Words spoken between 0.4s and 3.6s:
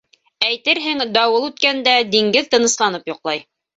Әйтерһең, дауыл үткән дә, диңгеҙ тынысланып йоҡлай.